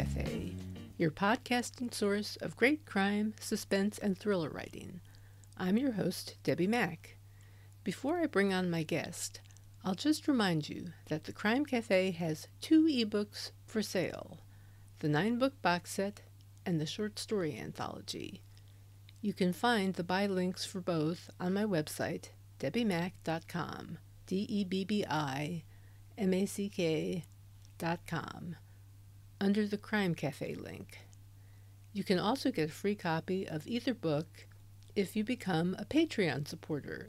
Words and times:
Cafe, 0.00 0.54
your 0.96 1.10
podcasting 1.10 1.92
source 1.92 2.36
of 2.36 2.56
great 2.56 2.86
crime, 2.86 3.34
suspense, 3.38 3.98
and 3.98 4.16
thriller 4.16 4.48
writing. 4.48 5.00
I'm 5.58 5.76
your 5.76 5.92
host, 5.92 6.36
Debbi 6.42 6.66
Mack. 6.66 7.18
Before 7.84 8.16
I 8.16 8.24
bring 8.24 8.50
on 8.50 8.70
my 8.70 8.82
guest, 8.82 9.42
I'll 9.84 9.94
just 9.94 10.26
remind 10.26 10.70
you 10.70 10.86
that 11.10 11.24
the 11.24 11.34
Crime 11.34 11.66
Cafe 11.66 12.12
has 12.12 12.48
two 12.62 12.84
ebooks 12.84 13.50
for 13.66 13.82
sale 13.82 14.38
the 15.00 15.08
nine 15.10 15.38
book 15.38 15.60
box 15.60 15.90
set 15.90 16.22
and 16.64 16.80
the 16.80 16.86
short 16.86 17.18
story 17.18 17.58
anthology. 17.58 18.40
You 19.20 19.34
can 19.34 19.52
find 19.52 19.92
the 19.92 20.02
buy 20.02 20.26
links 20.26 20.64
for 20.64 20.80
both 20.80 21.28
on 21.38 21.52
my 21.52 21.64
website, 21.64 22.30
debbimack.com. 22.58 23.98
D 24.26 24.46
E 24.48 24.64
B 24.64 24.84
B 24.86 25.04
I 25.04 25.64
M 26.16 26.32
A 26.32 26.46
C 26.46 26.70
K 26.70 27.24
dot 27.76 28.00
com 28.06 28.56
under 29.40 29.66
the 29.66 29.78
Crime 29.78 30.14
Cafe 30.14 30.54
link. 30.54 30.98
You 31.92 32.04
can 32.04 32.18
also 32.18 32.50
get 32.50 32.68
a 32.68 32.72
free 32.72 32.94
copy 32.94 33.48
of 33.48 33.66
either 33.66 33.94
book 33.94 34.46
if 34.94 35.16
you 35.16 35.24
become 35.24 35.74
a 35.78 35.84
Patreon 35.84 36.46
supporter. 36.46 37.08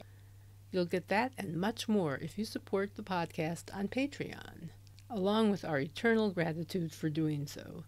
You'll 0.70 0.86
get 0.86 1.08
that 1.08 1.32
and 1.36 1.56
much 1.56 1.88
more 1.88 2.16
if 2.16 2.38
you 2.38 2.46
support 2.46 2.94
the 2.94 3.02
podcast 3.02 3.64
on 3.76 3.88
Patreon, 3.88 4.70
along 5.10 5.50
with 5.50 5.64
our 5.64 5.78
eternal 5.78 6.30
gratitude 6.30 6.92
for 6.92 7.10
doing 7.10 7.46
so. 7.46 7.84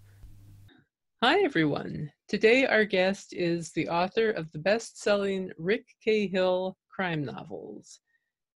Hi, 1.23 1.41
everyone. 1.41 2.13
Today, 2.29 2.67
our 2.67 2.85
guest 2.85 3.33
is 3.33 3.73
the 3.73 3.89
author 3.89 4.31
of 4.31 4.53
the 4.53 4.59
best 4.59 5.01
selling 5.01 5.51
Rick 5.57 5.87
Cahill 6.05 6.77
crime 6.91 7.25
novels. 7.25 8.01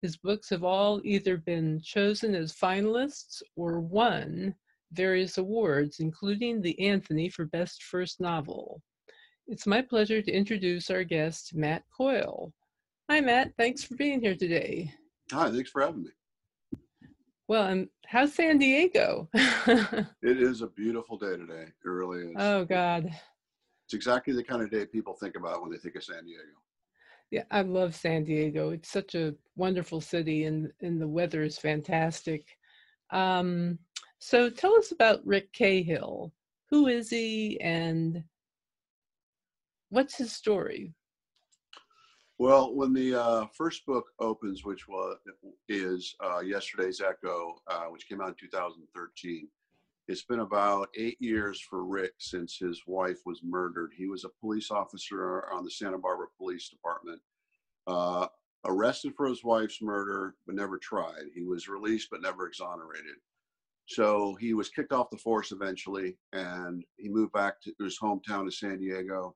His 0.01 0.17
books 0.17 0.49
have 0.49 0.63
all 0.63 0.99
either 1.03 1.37
been 1.37 1.79
chosen 1.83 2.33
as 2.33 2.53
finalists 2.53 3.43
or 3.55 3.79
won 3.79 4.55
various 4.91 5.37
awards, 5.37 5.99
including 5.99 6.61
the 6.61 6.79
Anthony 6.79 7.29
for 7.29 7.45
Best 7.45 7.83
First 7.83 8.19
Novel. 8.19 8.81
It's 9.47 9.67
my 9.67 9.81
pleasure 9.81 10.21
to 10.21 10.31
introduce 10.31 10.89
our 10.89 11.03
guest, 11.03 11.53
Matt 11.55 11.83
Coyle. 11.95 12.51
Hi, 13.09 13.21
Matt. 13.21 13.51
Thanks 13.57 13.83
for 13.83 13.95
being 13.95 14.21
here 14.21 14.35
today. 14.35 14.91
Hi, 15.31 15.51
thanks 15.51 15.69
for 15.69 15.81
having 15.81 16.03
me. 16.03 16.09
Well, 17.47 17.67
and 17.67 17.87
how's 18.07 18.33
San 18.33 18.57
Diego? 18.57 19.29
it 19.33 20.07
is 20.23 20.61
a 20.61 20.67
beautiful 20.67 21.17
day 21.17 21.37
today. 21.37 21.67
It 21.67 21.87
really 21.87 22.29
is. 22.29 22.35
Oh, 22.37 22.65
God. 22.65 23.05
It's 23.85 23.93
exactly 23.93 24.33
the 24.33 24.43
kind 24.43 24.63
of 24.63 24.71
day 24.71 24.87
people 24.87 25.13
think 25.13 25.35
about 25.35 25.61
when 25.61 25.69
they 25.69 25.77
think 25.77 25.95
of 25.95 26.03
San 26.03 26.25
Diego. 26.25 26.41
Yeah, 27.29 27.43
I 27.51 27.61
love 27.61 27.93
San 27.93 28.23
Diego. 28.23 28.71
It's 28.71 28.89
such 28.89 29.13
a 29.13 29.35
wonderful 29.55 30.01
city, 30.01 30.45
and, 30.45 30.71
and 30.81 30.99
the 30.99 31.07
weather 31.07 31.43
is 31.43 31.59
fantastic. 31.59 32.57
Um, 33.11 33.77
so 34.25 34.49
tell 34.49 34.75
us 34.75 34.91
about 34.91 35.23
Rick 35.23 35.53
Cahill. 35.53 36.33
Who 36.71 36.87
is 36.87 37.11
he, 37.11 37.61
and 37.61 38.23
what's 39.89 40.17
his 40.17 40.33
story? 40.33 40.95
Well, 42.39 42.73
when 42.73 42.91
the 42.91 43.21
uh, 43.21 43.45
first 43.55 43.85
book 43.85 44.05
opens, 44.19 44.65
which 44.65 44.87
was 44.87 45.17
is 45.69 46.15
uh, 46.23 46.39
yesterday's 46.39 47.01
Echo, 47.01 47.61
uh, 47.67 47.83
which 47.91 48.09
came 48.09 48.19
out 48.19 48.29
in 48.29 48.35
2013, 48.39 49.47
it's 50.07 50.23
been 50.23 50.39
about 50.39 50.89
eight 50.97 51.21
years 51.21 51.61
for 51.61 51.85
Rick 51.85 52.13
since 52.17 52.57
his 52.57 52.81
wife 52.87 53.19
was 53.27 53.41
murdered. 53.43 53.91
He 53.95 54.07
was 54.07 54.23
a 54.23 54.29
police 54.41 54.71
officer 54.71 55.45
on 55.53 55.63
the 55.63 55.69
Santa 55.69 55.99
Barbara 55.99 56.27
Police 56.35 56.69
Department, 56.69 57.21
uh, 57.85 58.25
arrested 58.65 59.13
for 59.15 59.27
his 59.27 59.43
wife's 59.43 59.83
murder 59.83 60.33
but 60.47 60.55
never 60.55 60.79
tried. 60.79 61.25
He 61.35 61.43
was 61.43 61.69
released 61.69 62.07
but 62.09 62.23
never 62.23 62.47
exonerated. 62.47 63.17
So 63.87 64.35
he 64.39 64.53
was 64.53 64.69
kicked 64.69 64.93
off 64.93 65.11
the 65.11 65.17
force 65.17 65.51
eventually, 65.51 66.17
and 66.33 66.83
he 66.97 67.09
moved 67.09 67.33
back 67.33 67.61
to 67.61 67.73
his 67.79 67.99
hometown 67.99 68.47
of 68.47 68.53
San 68.53 68.79
Diego 68.79 69.35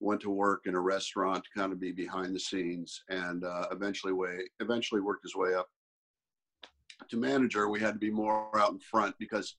went 0.00 0.20
to 0.22 0.30
work 0.30 0.62
in 0.64 0.74
a 0.74 0.80
restaurant 0.80 1.44
to 1.44 1.60
kind 1.60 1.72
of 1.72 1.78
be 1.78 1.92
behind 1.92 2.34
the 2.34 2.40
scenes 2.40 3.02
and 3.10 3.44
uh, 3.44 3.66
eventually 3.70 4.14
way 4.14 4.38
eventually 4.60 5.00
worked 5.00 5.22
his 5.22 5.36
way 5.36 5.54
up 5.54 5.68
to 7.08 7.16
manager. 7.18 7.68
We 7.68 7.80
had 7.80 7.92
to 7.92 8.00
be 8.00 8.10
more 8.10 8.58
out 8.58 8.72
in 8.72 8.78
front 8.78 9.14
because 9.18 9.56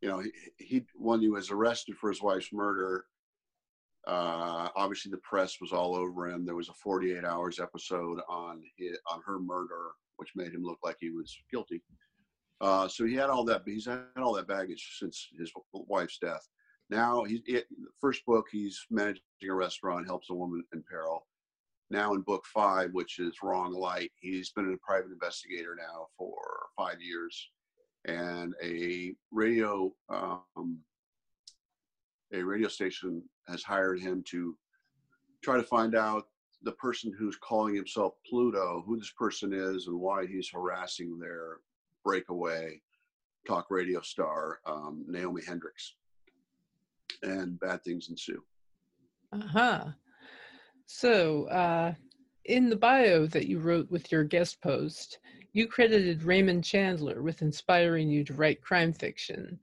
you 0.00 0.08
know 0.08 0.18
he, 0.18 0.32
he 0.58 0.86
when 0.94 1.20
he 1.20 1.28
was 1.28 1.50
arrested 1.50 1.96
for 1.96 2.10
his 2.10 2.20
wife's 2.20 2.52
murder 2.52 3.04
uh, 4.06 4.68
obviously 4.74 5.12
the 5.12 5.18
press 5.18 5.60
was 5.60 5.72
all 5.72 5.94
over 5.94 6.28
him. 6.28 6.44
There 6.44 6.56
was 6.56 6.68
a 6.68 6.74
48 6.74 7.24
hours 7.24 7.60
episode 7.60 8.18
on 8.28 8.60
his, 8.76 8.98
on 9.06 9.20
her 9.24 9.38
murder 9.38 9.92
which 10.16 10.32
made 10.34 10.52
him 10.52 10.64
look 10.64 10.78
like 10.82 10.96
he 10.98 11.10
was 11.10 11.36
guilty 11.52 11.80
uh, 12.62 12.88
so 12.88 13.04
he 13.04 13.14
had 13.14 13.28
all 13.28 13.44
that 13.44 13.62
he's 13.66 13.86
had 13.86 14.00
all 14.16 14.32
that 14.32 14.48
baggage 14.48 14.96
since 14.98 15.28
his 15.38 15.52
wife's 15.72 16.18
death 16.18 16.48
now 16.92 17.24
he's 17.24 17.40
it, 17.46 17.66
first 18.02 18.24
book 18.26 18.48
he's 18.52 18.84
managing 18.90 19.22
a 19.48 19.54
restaurant, 19.54 20.06
helps 20.06 20.28
a 20.28 20.34
woman 20.34 20.62
in 20.74 20.82
peril. 20.82 21.26
Now 21.88 22.12
in 22.12 22.20
book 22.20 22.44
five, 22.44 22.90
which 22.92 23.18
is 23.18 23.42
Wrong 23.42 23.72
Light, 23.72 24.12
he's 24.20 24.50
been 24.50 24.72
a 24.72 24.76
private 24.86 25.10
investigator 25.10 25.74
now 25.74 26.08
for 26.18 26.36
five 26.76 27.00
years, 27.00 27.50
and 28.04 28.54
a 28.62 29.14
radio 29.30 29.90
um, 30.10 30.78
a 32.34 32.42
radio 32.42 32.68
station 32.68 33.22
has 33.48 33.62
hired 33.62 33.98
him 33.98 34.22
to 34.28 34.54
try 35.42 35.56
to 35.56 35.62
find 35.62 35.94
out 35.94 36.28
the 36.62 36.72
person 36.72 37.10
who's 37.18 37.36
calling 37.36 37.74
himself 37.74 38.12
Pluto, 38.28 38.82
who 38.86 38.98
this 38.98 39.12
person 39.16 39.54
is, 39.54 39.86
and 39.86 39.98
why 39.98 40.26
he's 40.26 40.50
harassing 40.50 41.18
their 41.18 41.56
breakaway 42.04 42.80
talk 43.46 43.66
radio 43.70 44.00
star 44.00 44.60
um, 44.66 45.04
Naomi 45.08 45.42
Hendricks 45.46 45.94
and 47.22 47.58
bad 47.60 47.82
things 47.84 48.08
ensue. 48.08 48.42
Uh 49.32 49.46
huh. 49.46 49.84
So, 50.86 51.44
uh, 51.48 51.94
in 52.44 52.68
the 52.68 52.76
bio 52.76 53.26
that 53.26 53.46
you 53.46 53.58
wrote 53.58 53.90
with 53.90 54.10
your 54.10 54.24
guest 54.24 54.60
post, 54.60 55.18
you 55.52 55.66
credited 55.66 56.24
Raymond 56.24 56.64
Chandler 56.64 57.22
with 57.22 57.42
inspiring 57.42 58.08
you 58.08 58.24
to 58.24 58.34
write 58.34 58.62
crime 58.62 58.92
fiction. 58.92 59.58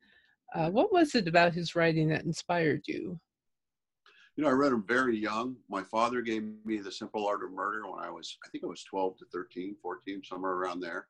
Uh, 0.55 0.69
what 0.69 0.91
was 0.91 1.15
it 1.15 1.27
about 1.27 1.53
his 1.53 1.75
writing 1.75 2.09
that 2.09 2.25
inspired 2.25 2.81
you? 2.87 3.19
You 4.35 4.43
know, 4.43 4.49
I 4.49 4.53
read 4.53 4.71
him 4.71 4.85
very 4.87 5.17
young. 5.17 5.57
My 5.69 5.83
father 5.83 6.21
gave 6.21 6.43
me 6.63 6.77
The 6.77 6.91
Simple 6.91 7.27
Art 7.27 7.43
of 7.43 7.51
Murder 7.51 7.85
when 7.89 7.99
I 7.99 8.09
was, 8.09 8.37
I 8.45 8.49
think 8.49 8.63
I 8.63 8.67
was 8.67 8.83
12 8.83 9.17
to 9.17 9.25
13, 9.33 9.75
14, 9.81 10.21
somewhere 10.23 10.53
around 10.53 10.79
there. 10.79 11.07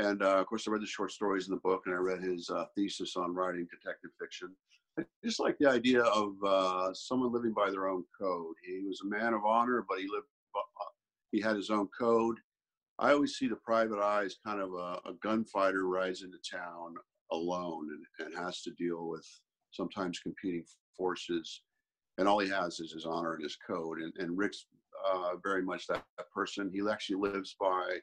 And 0.00 0.22
uh, 0.22 0.40
of 0.40 0.46
course, 0.46 0.66
I 0.66 0.70
read 0.70 0.80
the 0.80 0.86
short 0.86 1.12
stories 1.12 1.46
in 1.46 1.54
the 1.54 1.60
book 1.60 1.82
and 1.84 1.94
I 1.94 1.98
read 1.98 2.22
his 2.22 2.48
uh, 2.48 2.64
thesis 2.74 3.16
on 3.16 3.34
writing 3.34 3.68
detective 3.70 4.10
fiction. 4.18 4.56
I 4.98 5.02
just 5.22 5.40
like 5.40 5.58
the 5.58 5.68
idea 5.68 6.02
of 6.02 6.32
uh, 6.42 6.94
someone 6.94 7.32
living 7.32 7.52
by 7.52 7.70
their 7.70 7.86
own 7.86 8.04
code. 8.18 8.54
He 8.64 8.82
was 8.86 9.02
a 9.02 9.08
man 9.08 9.34
of 9.34 9.44
honor, 9.44 9.84
but 9.86 9.98
he 9.98 10.04
lived. 10.04 10.26
Uh, 10.56 10.84
he 11.32 11.40
had 11.40 11.54
his 11.54 11.68
own 11.68 11.88
code. 11.98 12.38
I 12.98 13.12
always 13.12 13.36
see 13.36 13.46
the 13.46 13.56
private 13.56 13.98
eye 13.98 14.24
as 14.24 14.36
kind 14.44 14.60
of 14.60 14.72
a, 14.72 15.00
a 15.08 15.14
gunfighter 15.22 15.86
rides 15.86 16.22
into 16.22 16.38
town 16.50 16.94
alone 17.30 17.88
and, 18.18 18.26
and, 18.26 18.44
has 18.44 18.62
to 18.62 18.72
deal 18.72 19.06
with 19.08 19.26
sometimes 19.70 20.18
competing 20.18 20.64
forces, 20.96 21.62
and 22.18 22.26
all 22.26 22.40
he 22.40 22.48
has 22.48 22.80
is 22.80 22.92
his 22.92 23.06
honor 23.06 23.34
and 23.34 23.42
his 23.44 23.56
code. 23.56 24.00
And, 24.00 24.12
and 24.18 24.36
Rick's 24.36 24.66
uh, 25.06 25.36
very 25.42 25.62
much 25.62 25.86
that, 25.86 26.02
that 26.18 26.30
person. 26.32 26.70
He 26.72 26.82
actually 26.90 27.20
lives 27.20 27.54
by 27.60 28.00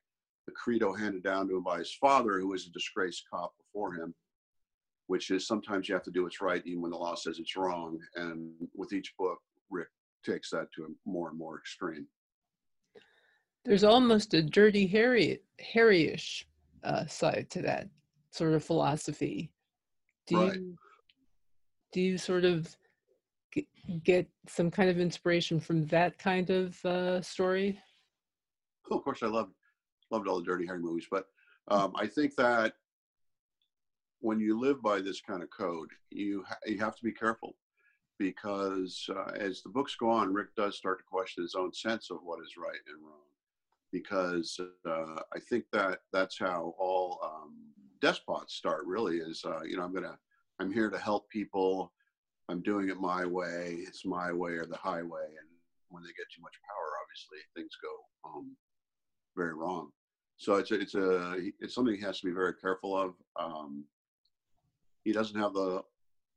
the 0.48 0.54
credo 0.54 0.94
handed 0.94 1.24
down 1.24 1.48
to 1.48 1.58
him 1.58 1.64
by 1.64 1.78
his 1.78 1.94
father, 1.94 2.40
who 2.40 2.48
was 2.48 2.66
a 2.66 2.72
disgraced 2.72 3.26
cop 3.32 3.54
before 3.58 3.94
him 3.94 4.16
which 5.08 5.32
is 5.32 5.48
sometimes 5.48 5.88
you 5.88 5.96
have 5.96 6.04
to 6.04 6.12
do 6.12 6.24
what's 6.24 6.42
right 6.42 6.62
even 6.66 6.82
when 6.82 6.92
the 6.92 6.98
law 6.98 7.16
says 7.16 7.40
it's 7.40 7.56
wrong. 7.56 7.98
And 8.16 8.52
with 8.76 8.94
each 8.94 9.14
book, 9.18 9.40
Rick 9.70 9.88
takes 10.26 10.50
that 10.52 10.68
to 10.76 10.84
a 10.84 10.88
more 11.10 11.30
and 11.30 11.38
more 11.38 11.58
extreme. 11.58 12.06
There's 13.66 13.84
almost 13.84 14.34
a 14.34 14.44
dirty 14.44 14.86
Harry, 14.88 15.40
Harryish 15.74 16.44
uh, 16.84 17.06
side 17.06 17.48
to 17.52 17.62
that 17.64 17.88
sort 18.32 18.54
of 18.54 18.64
philosophy. 18.64 19.52
Do 20.28 20.42
right. 20.42 20.56
you 20.56 20.76
do 21.94 22.02
you 22.02 22.18
sort 22.18 22.44
of 22.44 22.76
get 24.04 24.28
some 24.48 24.70
kind 24.70 24.90
of 24.90 25.00
inspiration 25.00 25.60
from 25.60 25.86
that 25.88 26.18
kind 26.18 26.50
of 26.50 26.86
uh, 26.86 27.22
story? 27.22 27.80
Oh, 28.92 28.98
of 28.98 29.04
course, 29.06 29.24
I 29.24 29.28
loved 29.28 29.54
loved 30.12 30.28
all 30.28 30.38
the 30.38 30.46
Dirty 30.46 30.66
Harry 30.66 30.80
movies, 30.80 31.08
but 31.10 31.26
um, 31.70 31.94
I 31.96 32.08
think 32.08 32.36
that 32.36 32.74
when 34.20 34.40
you 34.40 34.60
live 34.60 34.82
by 34.82 35.00
this 35.00 35.22
kind 35.22 35.44
of 35.44 35.50
code, 35.50 35.90
you 36.10 36.44
ha- 36.48 36.58
you 36.66 36.80
have 36.80 36.96
to 36.96 37.04
be 37.04 37.12
careful 37.12 37.56
because 38.20 39.08
uh, 39.16 39.32
as 39.36 39.62
the 39.62 39.70
books 39.70 39.96
go 39.96 40.10
on, 40.10 40.34
Rick 40.34 40.56
does 40.56 40.76
start 40.76 41.00
to 41.00 41.04
question 41.04 41.44
his 41.44 41.56
own 41.56 41.74
sense 41.74 42.10
of 42.10 42.20
what 42.24 42.40
is 42.44 42.58
right 42.58 42.80
and 42.88 43.06
wrong. 43.06 43.22
Because 43.92 44.60
uh, 44.86 45.22
I 45.34 45.40
think 45.50 45.66
that 45.72 46.00
that's 46.12 46.38
how 46.38 46.74
all 46.78 47.20
um, 47.24 47.56
despots 48.02 48.56
start. 48.56 48.86
Really, 48.86 49.18
is 49.18 49.44
uh, 49.46 49.62
you 49.64 49.78
know 49.78 49.84
I'm 49.84 49.94
gonna 49.94 50.18
I'm 50.60 50.72
here 50.72 50.90
to 50.90 50.98
help 50.98 51.30
people. 51.30 51.94
I'm 52.50 52.62
doing 52.62 52.90
it 52.90 53.00
my 53.00 53.26
way. 53.26 53.78
It's 53.80 54.06
my 54.06 54.32
way 54.32 54.52
or 54.54 54.66
the 54.66 54.78
highway. 54.78 55.28
And 55.28 55.48
when 55.90 56.04
they 56.04 56.10
get 56.10 56.28
too 56.34 56.42
much 56.42 56.56
power, 56.64 56.90
obviously 57.04 57.40
things 57.56 57.72
go 57.82 58.30
um, 58.30 58.56
very 59.38 59.54
wrong. 59.54 59.92
So 60.38 60.56
it's 60.56 60.72
a, 60.72 60.80
it's 60.80 60.96
a 60.96 61.52
it's 61.60 61.74
something 61.74 61.96
he 61.96 62.02
has 62.02 62.20
to 62.20 62.28
be 62.28 62.34
very 62.34 62.54
careful 62.54 62.98
of. 62.98 63.14
Um, 63.40 63.86
he 65.04 65.14
doesn't 65.14 65.40
have 65.40 65.54
the 65.54 65.82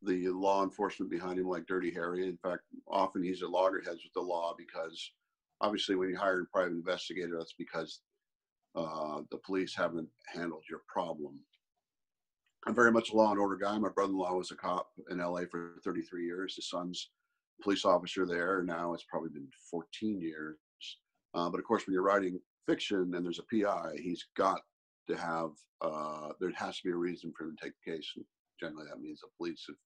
the 0.02 0.28
law 0.28 0.62
enforcement 0.62 1.10
behind 1.10 1.38
him 1.38 1.48
like 1.48 1.66
Dirty 1.66 1.90
Harry. 1.90 2.26
In 2.26 2.38
fact, 2.38 2.62
often 2.88 3.22
he's 3.22 3.42
at 3.42 3.50
loggerheads 3.50 4.02
with 4.02 4.12
the 4.14 4.20
law 4.20 4.54
because 4.56 5.12
obviously 5.60 5.94
when 5.94 6.08
you 6.08 6.16
hire 6.16 6.40
a 6.40 6.46
private 6.46 6.72
investigator, 6.72 7.36
that's 7.36 7.54
because 7.58 8.00
uh, 8.74 9.20
the 9.30 9.36
police 9.38 9.74
haven't 9.74 10.08
handled 10.26 10.64
your 10.70 10.80
problem. 10.88 11.38
I'm 12.66 12.74
very 12.74 12.92
much 12.92 13.10
a 13.10 13.16
law 13.16 13.30
and 13.30 13.40
order 13.40 13.56
guy. 13.56 13.76
My 13.78 13.88
brother-in-law 13.88 14.34
was 14.34 14.50
a 14.50 14.56
cop 14.56 14.88
in 15.10 15.18
LA 15.18 15.42
for 15.50 15.74
33 15.84 16.24
years. 16.24 16.56
His 16.56 16.68
son's 16.68 17.10
police 17.62 17.84
officer 17.84 18.26
there. 18.26 18.62
Now 18.62 18.94
it's 18.94 19.04
probably 19.04 19.30
been 19.30 19.48
14 19.70 20.20
years. 20.20 20.56
Uh, 21.34 21.48
but 21.48 21.58
of 21.58 21.64
course, 21.64 21.86
when 21.86 21.94
you're 21.94 22.02
writing 22.02 22.40
fiction 22.70 23.12
and 23.14 23.24
there's 23.24 23.40
a 23.40 23.62
PI, 23.62 23.96
he's 24.00 24.24
got 24.36 24.60
to 25.08 25.16
have, 25.16 25.50
uh, 25.80 26.28
there 26.40 26.52
has 26.54 26.76
to 26.78 26.84
be 26.84 26.90
a 26.90 26.96
reason 26.96 27.32
for 27.36 27.44
him 27.44 27.56
to 27.56 27.64
take 27.64 27.74
the 27.84 27.92
case. 27.92 28.12
And 28.16 28.24
generally 28.60 28.86
that 28.88 29.00
means 29.00 29.20
the 29.20 29.28
police 29.36 29.64
have 29.68 29.76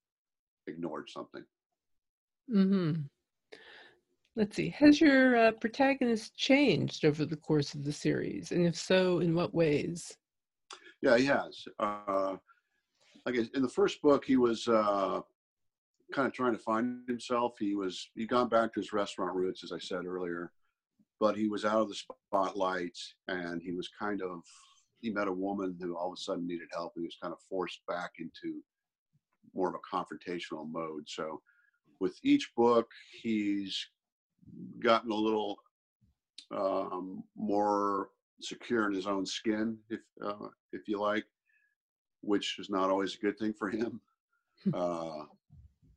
ignored 0.67 1.09
something. 1.09 1.45
Mm-hmm. 2.53 3.03
Let's 4.37 4.57
see. 4.57 4.69
Has 4.71 5.01
your 5.01 5.37
uh, 5.37 5.53
protagonist 5.53 6.37
changed 6.37 7.05
over 7.05 7.25
the 7.25 7.37
course 7.37 7.75
of 7.75 7.85
the 7.85 7.93
series, 7.93 8.51
and 8.51 8.67
if 8.67 8.75
so, 8.75 9.21
in 9.21 9.33
what 9.33 9.55
ways? 9.55 10.17
Yeah, 11.03 11.17
he 11.17 11.27
has. 11.27 11.65
Uh, 11.79 12.37
like 13.25 13.37
in 13.37 13.63
the 13.63 13.69
first 13.69 14.03
book, 14.03 14.25
he 14.25 14.37
was 14.37 14.67
uh, 14.67 15.21
kind 16.13 16.27
of 16.27 16.33
trying 16.33 16.53
to 16.53 16.59
find 16.59 17.09
himself. 17.09 17.55
He 17.61 17.77
was 17.77 18.11
he'd 18.17 18.29
gone 18.29 18.49
back 18.49 18.75
to 18.75 18.81
his 18.81 18.93
restaurant 18.93 19.37
roots, 19.37 19.63
as 19.63 19.71
I 19.71 19.79
said 19.79 20.05
earlier, 20.05 20.51
but 21.21 21.37
he 21.37 21.49
was 21.49 21.65
out 21.65 21.81
of 21.81 21.89
the 21.89 21.95
spotlight, 21.95 22.97
and 23.29 23.63
he 23.63 23.73
was 23.73 23.89
kind 23.99 24.23
of 24.23 24.43
he 25.01 25.11
met 25.11 25.29
a 25.29 25.33
woman 25.33 25.77
who 25.79 25.97
all 25.97 26.09
of 26.09 26.15
a 26.15 26.21
sudden 26.21 26.47
needed 26.47 26.69
help, 26.73 26.93
and 26.97 27.03
he 27.03 27.07
was 27.07 27.19
kind 27.21 27.33
of 27.33 27.41
forced 27.49 27.81
back 27.87 28.13
into 28.19 28.63
more 29.55 29.69
of 29.69 29.75
a 29.75 29.97
confrontational 29.97 30.71
mode. 30.71 31.05
So, 31.07 31.43
with 32.01 32.19
each 32.23 32.51
book, 32.57 32.91
he's 33.23 33.87
gotten 34.81 35.11
a 35.11 35.15
little 35.15 35.59
um, 36.51 37.23
more 37.37 38.09
secure 38.41 38.87
in 38.87 38.95
his 38.95 39.07
own 39.07 39.27
skin, 39.27 39.79
if 39.91 40.01
uh, 40.25 40.49
if 40.73 40.89
you 40.89 41.01
like, 41.01 41.25
which 42.23 42.59
is 42.59 42.71
not 42.71 42.91
always 42.91 43.15
a 43.15 43.19
good 43.19 43.39
thing 43.39 43.53
for 43.53 43.69
him, 43.69 44.01
uh, 44.75 45.25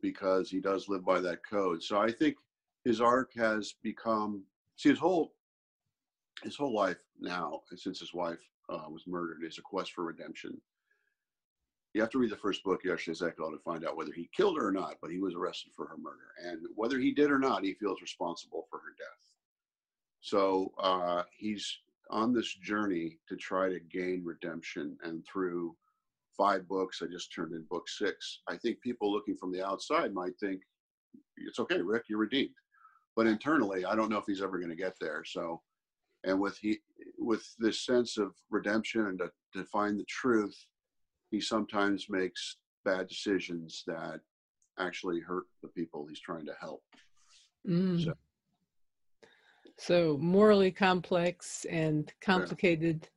because 0.01 0.49
he 0.49 0.59
does 0.59 0.89
live 0.89 1.05
by 1.05 1.19
that 1.19 1.39
code. 1.49 1.81
So 1.81 1.99
I 1.99 2.11
think 2.11 2.35
his 2.83 3.01
arc 3.01 3.33
has 3.35 3.73
become 3.83 4.43
see 4.77 4.89
his 4.89 4.99
whole 4.99 5.33
his 6.43 6.55
whole 6.55 6.73
life 6.73 6.97
now 7.19 7.61
since 7.75 7.99
his 7.99 8.13
wife 8.13 8.39
uh, 8.69 8.85
was 8.89 9.03
murdered 9.07 9.43
is 9.43 9.57
a 9.57 9.61
quest 9.61 9.91
for 9.93 10.05
redemption. 10.05 10.59
You 11.93 12.01
have 12.01 12.11
to 12.11 12.19
read 12.19 12.29
the 12.29 12.35
first 12.37 12.63
book, 12.63 12.81
Yesterday's 12.83 13.23
Echo, 13.23 13.49
to 13.49 13.57
find 13.57 13.83
out 13.83 13.97
whether 13.97 14.13
he 14.13 14.29
killed 14.35 14.57
her 14.57 14.67
or 14.67 14.71
not, 14.71 14.97
but 15.01 15.09
he 15.09 15.17
was 15.17 15.33
arrested 15.33 15.71
for 15.75 15.87
her 15.87 15.97
murder. 15.97 16.27
And 16.45 16.59
whether 16.75 16.99
he 16.99 17.11
did 17.11 17.31
or 17.31 17.39
not, 17.39 17.63
he 17.63 17.73
feels 17.73 18.01
responsible 18.01 18.67
for 18.69 18.77
her 18.77 18.93
death. 18.99 19.23
So 20.21 20.73
uh, 20.77 21.23
he's 21.35 21.79
on 22.11 22.33
this 22.33 22.53
journey 22.55 23.17
to 23.29 23.35
try 23.35 23.69
to 23.69 23.79
gain 23.79 24.21
redemption. 24.23 24.95
And 25.03 25.25
through 25.25 25.75
five 26.37 26.67
books, 26.67 27.01
I 27.01 27.07
just 27.07 27.33
turned 27.33 27.53
in 27.53 27.63
book 27.63 27.89
six. 27.89 28.41
I 28.47 28.57
think 28.57 28.79
people 28.81 29.11
looking 29.11 29.35
from 29.35 29.51
the 29.51 29.65
outside 29.65 30.13
might 30.13 30.37
think, 30.39 30.61
it's 31.37 31.59
okay, 31.59 31.81
Rick, 31.81 32.03
you're 32.09 32.19
redeemed. 32.19 32.53
But 33.17 33.25
internally, 33.25 33.83
I 33.83 33.95
don't 33.95 34.11
know 34.11 34.19
if 34.19 34.27
he's 34.27 34.43
ever 34.43 34.59
going 34.59 34.69
to 34.69 34.75
get 34.75 34.93
there. 35.01 35.23
So, 35.25 35.59
and 36.23 36.39
with 36.39 36.55
he, 36.59 36.77
with 37.17 37.43
this 37.57 37.83
sense 37.83 38.19
of 38.19 38.35
redemption 38.51 39.07
and 39.07 39.17
to, 39.17 39.31
to 39.55 39.65
find 39.65 39.99
the 39.99 40.05
truth, 40.05 40.55
he 41.31 41.41
sometimes 41.41 42.05
makes 42.09 42.57
bad 42.85 43.07
decisions 43.07 43.83
that 43.87 44.19
actually 44.77 45.19
hurt 45.19 45.45
the 45.63 45.67
people 45.69 46.05
he's 46.05 46.19
trying 46.19 46.45
to 46.45 46.53
help. 46.61 46.83
Mm. 47.67 48.05
So. 48.05 48.13
so. 49.79 50.17
morally 50.21 50.71
complex 50.71 51.65
and 51.71 52.13
complicated 52.21 52.99
yeah. 53.01 53.09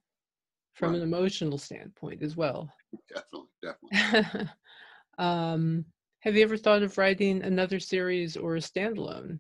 from 0.73 0.93
right. 0.93 0.97
an 0.97 1.03
emotional 1.03 1.59
standpoint 1.59 2.23
as 2.23 2.39
well. 2.39 2.73
Definitely, 3.15 3.49
definitely. 3.63 4.49
um, 5.19 5.85
have 6.21 6.37
you 6.37 6.43
ever 6.43 6.57
thought 6.57 6.83
of 6.83 6.97
writing 6.97 7.43
another 7.43 7.79
series 7.79 8.39
or 8.39 8.57
a 8.57 8.61
standalone? 8.61 9.39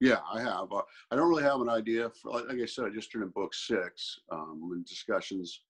Yeah, 0.00 0.20
I 0.32 0.40
have. 0.40 0.72
Uh, 0.72 0.82
I 1.10 1.16
don't 1.16 1.28
really 1.28 1.42
have 1.42 1.60
an 1.60 1.68
idea. 1.68 2.08
For, 2.10 2.32
like, 2.32 2.58
I 2.58 2.64
said, 2.64 2.86
I 2.86 2.90
just 2.90 3.12
turned 3.12 3.24
in 3.24 3.30
book 3.30 3.52
six. 3.54 4.18
Um, 4.32 4.70
in 4.74 4.82
discussions 4.82 5.62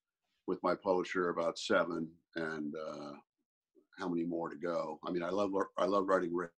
with 0.46 0.62
my 0.62 0.74
publisher 0.74 1.30
about 1.30 1.58
seven 1.58 2.08
and 2.36 2.74
uh, 2.76 3.12
how 3.98 4.08
many 4.08 4.24
more 4.24 4.48
to 4.48 4.56
go. 4.56 4.98
I 5.04 5.10
mean, 5.10 5.22
I 5.22 5.30
love 5.30 5.50
I 5.76 5.84
love 5.84 6.06
writing 6.06 6.34
Rick, 6.34 6.50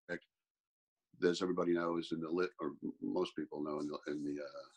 as 1.27 1.41
everybody 1.41 1.73
knows 1.73 2.11
in 2.11 2.19
the 2.19 2.29
lit 2.29 2.51
or 2.59 2.73
most 3.01 3.35
people 3.35 3.63
know 3.63 3.79
in 3.79 3.87
the 3.87 3.97
in 4.11 4.23
the 4.23 4.41
uh, 4.41 4.67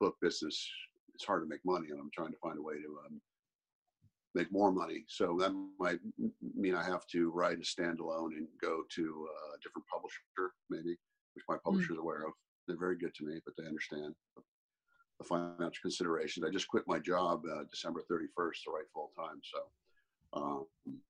book 0.00 0.16
business, 0.22 0.68
it's 1.14 1.24
hard 1.24 1.42
to 1.42 1.48
make 1.48 1.64
money, 1.64 1.88
and 1.90 1.98
I'm 2.00 2.10
trying 2.14 2.32
to 2.32 2.38
find 2.42 2.58
a 2.58 2.62
way 2.62 2.74
to 2.74 2.98
um, 3.06 3.20
make 4.34 4.52
more 4.52 4.70
money. 4.72 5.04
So 5.08 5.36
that 5.40 5.52
might 5.78 5.98
mean 6.54 6.74
I 6.74 6.84
have 6.84 7.06
to 7.08 7.30
write 7.30 7.58
a 7.58 7.62
standalone 7.62 8.36
and 8.36 8.46
go 8.62 8.82
to 8.88 9.28
a 9.54 9.58
different 9.62 9.86
publisher, 9.92 10.52
maybe, 10.70 10.96
which 11.40 11.48
my 11.48 11.56
hmm. 11.56 11.70
publisher 11.70 11.92
is 11.92 11.98
mm. 11.98 12.02
aware 12.02 12.26
of. 12.26 12.32
They're 12.66 12.76
very 12.76 12.96
good 12.96 13.14
to 13.16 13.24
me, 13.24 13.40
but 13.44 13.54
they 13.56 13.66
understand 13.66 14.14
the 15.18 15.24
financial 15.24 15.80
considerations. 15.82 16.44
I 16.46 16.50
just 16.50 16.68
quit 16.68 16.84
my 16.86 16.98
job 16.98 17.42
uh, 17.50 17.64
December 17.70 18.02
31st 18.10 18.64
to 18.64 18.70
write 18.70 18.90
full 18.92 19.10
time. 19.16 19.40
So 19.42 20.40
um, 20.40 20.66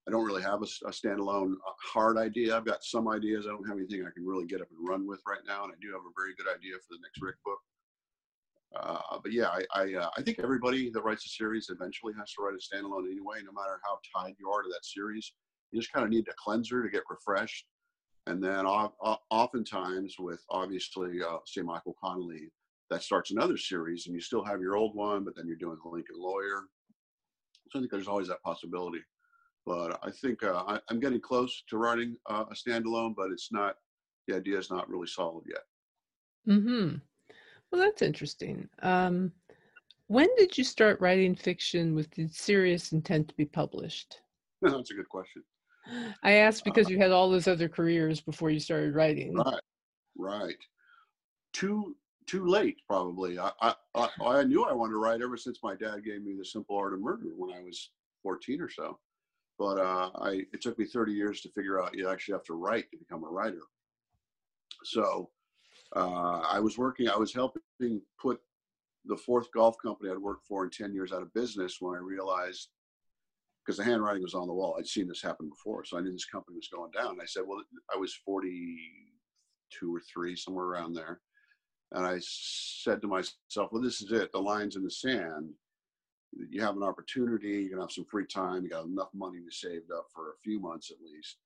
I 0.09 0.11
don't 0.11 0.25
really 0.25 0.43
have 0.43 0.63
a, 0.63 0.71
a, 0.87 0.91
standalone 0.91 1.53
uh, 1.53 1.77
hard 1.83 2.17
idea. 2.17 2.57
I've 2.57 2.65
got 2.65 2.83
some 2.83 3.09
ideas. 3.09 3.47
I 3.47 3.51
don't 3.51 3.69
have 3.69 3.77
anything 3.77 4.03
I 4.07 4.15
can 4.15 4.25
really 4.25 4.47
get 4.47 4.63
up 4.63 4.69
and 4.71 4.89
run 4.89 5.07
with 5.07 5.21
right 5.27 5.43
now. 5.47 5.65
And 5.65 5.73
I 5.73 5.77
do 5.81 5.89
have 5.93 6.01
a 6.01 6.17
very 6.17 6.35
good 6.35 6.47
idea 6.49 6.75
for 6.77 6.95
the 6.97 7.03
next 7.03 7.21
Rick 7.21 7.37
book. 7.45 7.59
Uh, 8.75 9.19
but 9.23 9.33
yeah, 9.33 9.49
I 9.49 9.63
I, 9.75 9.95
uh, 9.95 10.11
I, 10.17 10.23
think 10.23 10.39
everybody 10.39 10.91
that 10.91 11.03
writes 11.03 11.27
a 11.27 11.29
series 11.29 11.71
eventually 11.71 12.13
has 12.17 12.33
to 12.33 12.43
write 12.43 12.55
a 12.55 12.63
standalone 12.63 13.11
anyway, 13.11 13.43
no 13.45 13.53
matter 13.53 13.81
how 13.85 13.99
tied 14.15 14.37
you 14.39 14.49
are 14.49 14.63
to 14.63 14.69
that 14.69 14.85
series. 14.85 15.33
You 15.73 15.81
just 15.81 15.93
kind 15.93 16.05
of 16.05 16.11
need 16.11 16.29
a 16.29 16.33
cleanser 16.39 16.83
to 16.83 16.89
get 16.89 17.03
refreshed. 17.11 17.67
And 18.31 18.41
then 18.41 18.65
oftentimes 18.65 20.15
with 20.21 20.45
obviously, 20.51 21.21
uh, 21.21 21.39
say 21.47 21.63
Michael 21.63 21.97
Connelly, 22.01 22.53
that 22.89 23.03
starts 23.03 23.33
another 23.33 23.57
series 23.57 24.07
and 24.07 24.15
you 24.15 24.21
still 24.21 24.45
have 24.45 24.61
your 24.61 24.77
old 24.77 24.95
one, 24.95 25.25
but 25.25 25.35
then 25.35 25.49
you're 25.49 25.57
doing 25.57 25.79
the 25.83 25.91
Lincoln 25.91 26.15
Lawyer. 26.17 26.63
So 27.71 27.79
I 27.79 27.83
think 27.83 27.91
there's 27.91 28.07
always 28.07 28.29
that 28.29 28.43
possibility. 28.45 29.01
But 29.67 29.99
I 30.05 30.13
think 30.13 30.45
uh, 30.45 30.63
I, 30.65 30.81
am 30.93 31.01
getting 31.01 31.21
close 31.21 31.65
to 31.71 31.77
writing 31.77 32.17
uh, 32.27 32.45
a 32.49 32.55
standalone, 32.55 33.17
but 33.17 33.33
it's 33.33 33.51
not, 33.51 33.75
the 34.29 34.37
idea 34.37 34.59
is 34.59 34.71
not 34.71 34.89
really 34.89 35.09
solid 35.09 35.45
yet. 35.49 36.55
Mm-hmm. 36.55 36.99
Well, 37.73 37.81
that's 37.81 38.03
interesting. 38.03 38.69
Um, 38.83 39.33
when 40.07 40.29
did 40.37 40.57
you 40.57 40.63
start 40.63 41.01
writing 41.01 41.35
fiction 41.35 41.97
with 41.97 42.09
the 42.13 42.29
serious 42.29 42.93
intent 42.93 43.27
to 43.29 43.35
be 43.35 43.45
published? 43.45 44.21
that's 44.63 44.93
a 44.93 44.95
good 44.95 45.09
question. 45.09 45.43
I 46.23 46.33
asked 46.33 46.65
because 46.65 46.87
uh, 46.87 46.91
you 46.91 46.99
had 46.99 47.11
all 47.11 47.31
those 47.31 47.49
other 47.49 47.69
careers 47.69 48.21
before 48.21 48.51
you 48.51 48.61
started 48.61 48.95
writing. 48.95 49.35
Right, 49.35 49.61
right. 50.17 50.57
Too 51.53 51.97
too 52.27 52.47
late, 52.47 52.77
probably. 52.87 53.41
I, 53.41 53.51
I, 53.61 53.75
I, 53.95 54.09
I 54.25 54.45
knew 54.45 54.65
I 54.65 54.73
wanted 54.73 54.93
to 54.93 55.01
write 55.01 55.21
ever 55.21 55.37
since 55.37 55.59
my 55.65 55.75
dad 55.75 56.05
gave 56.05 56.23
me 56.23 56.37
the 56.39 56.45
simple 56.45 56.77
art 56.77 56.95
of 56.95 57.01
murder 57.01 57.31
when 57.37 57.53
I 57.53 57.61
was 57.61 57.91
14 58.23 58.61
or 58.61 58.69
so. 58.69 59.01
But 59.59 59.79
uh, 59.79 60.11
I, 60.15 60.43
it 60.53 60.63
took 60.63 60.79
me 60.79 60.85
30 60.85 61.13
years 61.13 61.41
to 61.41 61.51
figure 61.51 61.83
out 61.83 61.97
you 61.97 62.09
actually 62.09 62.35
have 62.35 62.45
to 62.45 62.55
write 62.55 62.89
to 62.93 62.99
become 62.99 63.25
a 63.25 63.29
writer. 63.29 63.63
So 64.85 65.31
uh, 65.97 66.41
I 66.49 66.61
was 66.61 66.79
working, 66.79 67.09
I 67.09 67.17
was 67.17 67.35
helping 67.35 68.01
put 68.21 68.41
the 69.07 69.17
fourth 69.17 69.51
golf 69.53 69.77
company 69.83 70.11
I'd 70.11 70.19
worked 70.19 70.47
for 70.47 70.65
in 70.65 70.71
10 70.71 70.95
years 70.95 71.13
out 71.13 71.23
of 71.23 71.35
business 71.35 71.79
when 71.81 71.97
I 71.97 72.01
realized, 72.01 72.69
because 73.65 73.77
the 73.77 73.85
handwriting 73.85 74.23
was 74.23 74.35
on 74.35 74.47
the 74.47 74.53
wall, 74.53 74.77
I'd 74.79 74.87
seen 74.87 75.07
this 75.07 75.23
happen 75.23 75.49
before. 75.49 75.85
So 75.85 75.99
I 75.99 76.01
knew 76.01 76.13
this 76.13 76.25
company 76.25 76.57
was 76.57 76.69
going 76.69 76.91
down. 76.93 77.19
I 77.21 77.27
said, 77.27 77.43
well, 77.47 77.63
I 77.95 77.99
was 77.99 78.15
42 78.25 79.95
or 79.95 80.01
three, 80.01 80.35
somewhere 80.35 80.67
around 80.67 80.95
there. 80.95 81.21
And 81.93 82.07
I 82.07 82.19
said 82.21 83.03
to 83.03 83.09
myself, 83.09 83.71
well, 83.73 83.83
this 83.83 84.01
is 84.01 84.13
it. 84.13 84.33
The 84.33 84.39
line's 84.39 84.77
in 84.77 84.85
the 84.85 84.91
sand. 84.91 85.51
You 86.33 86.63
have 86.63 86.77
an 86.77 86.85
opportunity. 86.85 87.63
You 87.63 87.71
can 87.71 87.81
have 87.81 87.91
some 87.91 88.07
free 88.11 88.27
time. 88.27 88.63
You 88.63 88.71
got 88.71 88.87
enough 88.87 89.11
money 89.13 89.39
to 89.39 89.55
saved 89.55 89.91
up 89.93 90.07
for 90.15 90.31
a 90.31 90.41
few 90.45 90.61
months 90.61 90.91
at 90.91 90.99
least. 91.05 91.39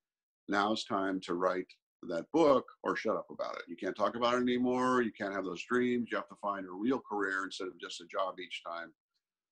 Now 0.49 0.73
it's 0.73 0.85
time 0.85 1.21
to 1.21 1.35
write 1.35 1.67
that 2.09 2.27
book 2.33 2.67
or 2.83 2.95
shut 2.97 3.17
up 3.17 3.27
about 3.31 3.57
it. 3.57 3.63
You 3.67 3.77
can't 3.77 3.97
talk 3.97 4.15
about 4.15 4.35
it 4.35 4.43
anymore. 4.43 5.01
You 5.01 5.13
can't 5.13 5.35
have 5.35 5.45
those 5.45 5.65
dreams. 5.65 6.09
You 6.11 6.19
have 6.19 6.29
to 6.29 6.37
find 6.43 6.67
a 6.67 6.71
real 6.71 7.01
career 7.01 7.45
instead 7.45 7.69
of 7.69 7.81
just 7.81 8.03
a 8.03 8.07
job 8.07 8.39
each 8.39 8.63
time. 8.67 8.93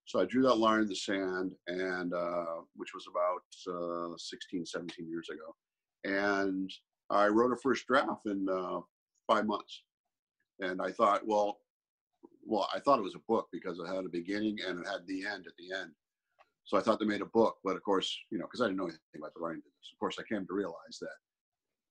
So 0.05 0.21
I 0.21 0.25
drew 0.25 0.43
that 0.43 0.57
line 0.57 0.83
in 0.83 0.89
the 0.89 0.97
sand, 0.97 1.53
and 1.69 2.13
uh, 2.13 2.63
which 2.77 2.93
was 2.95 3.07
about 3.09 4.13
uh, 4.13 4.17
16, 4.17 4.67
17 4.67 5.09
years 5.09 5.29
ago. 5.31 5.55
And 6.05 6.71
I 7.11 7.29
wrote 7.29 7.53
a 7.53 7.57
first 7.57 7.87
draft 7.87 8.27
in 8.27 8.47
uh, 8.49 8.81
five 9.27 9.47
months 9.47 9.83
and 10.63 10.81
I 10.81 10.91
thought, 10.91 11.27
well, 11.27 11.59
well, 12.45 12.69
I 12.75 12.81
thought 12.81 12.99
it 12.99 13.03
was 13.03 13.15
a 13.15 13.23
book 13.29 13.49
because 13.53 13.79
it 13.79 13.87
had 13.87 14.05
a 14.05 14.09
beginning 14.09 14.59
and 14.67 14.81
it 14.81 14.89
had 14.89 15.07
the 15.07 15.27
end 15.27 15.47
at 15.47 15.53
the 15.59 15.77
end. 15.77 15.91
So 16.65 16.77
I 16.77 16.81
thought 16.81 17.01
they 17.01 17.07
made 17.07 17.21
a 17.21 17.27
book, 17.27 17.57
but 17.65 17.77
of 17.77 17.83
course, 17.83 18.17
you 18.31 18.39
know, 18.39 18.45
because 18.45 18.61
I 18.61 18.67
didn't 18.67 18.79
know 18.79 18.85
anything 18.85 19.01
about 19.19 19.35
the 19.35 19.41
writing 19.41 19.61
business, 19.61 19.91
of 19.93 19.99
course, 19.99 20.17
I 20.19 20.23
came 20.33 20.47
to 20.47 20.55
realize 20.55 20.99
that 21.01 21.17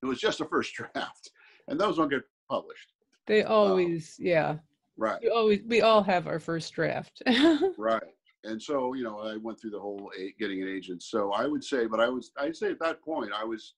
it 0.02 0.06
was 0.06 0.20
just 0.20 0.42
a 0.42 0.46
first 0.46 0.74
draft, 0.76 1.32
and 1.68 1.80
those 1.80 1.98
don't 1.98 2.10
get 2.10 2.24
published. 2.50 2.92
They 3.28 3.44
always, 3.44 4.16
yeah. 4.18 4.58
Right. 5.02 5.18
We 5.20 5.30
always, 5.30 5.62
we 5.68 5.82
all 5.82 6.04
have 6.04 6.28
our 6.28 6.38
first 6.38 6.72
draft. 6.74 7.24
Right. 7.78 8.04
And 8.44 8.62
so, 8.62 8.94
you 8.94 9.04
know, 9.04 9.20
I 9.20 9.38
went 9.38 9.60
through 9.60 9.72
the 9.72 9.80
whole 9.80 10.12
getting 10.40 10.62
an 10.62 10.68
agent. 10.68 11.02
So 11.02 11.32
I 11.32 11.48
would 11.48 11.64
say, 11.64 11.88
but 11.88 12.00
I 12.00 12.08
was, 12.08 12.32
I'd 12.38 12.56
say 12.56 12.70
at 12.70 12.80
that 12.82 13.02
point, 13.02 13.32
I 13.36 13.44
was, 13.44 13.74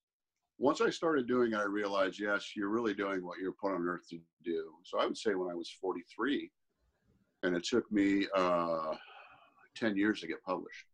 once 0.58 0.82
I 0.82 0.90
started 0.90 1.26
doing 1.26 1.54
it, 1.54 1.58
I 1.58 1.64
realized, 1.64 2.20
yes, 2.20 2.56
you're 2.58 2.70
really 2.70 2.94
doing 2.94 3.26
what 3.26 3.40
you're 3.40 3.54
put 3.54 3.74
on 3.74 3.88
earth 3.88 4.08
to 4.10 4.20
do. 4.44 4.72
So 4.84 5.00
I 5.00 5.06
would 5.06 5.18
say 5.18 5.36
when 5.36 5.50
I 5.50 5.56
was 5.56 5.70
43, 5.70 6.52
and 7.44 7.56
it 7.56 7.64
took 7.64 7.90
me 7.90 8.28
uh, 8.36 8.94
10 9.78 9.96
years 9.96 10.20
to 10.22 10.28
get 10.28 10.44
published. 10.44 10.86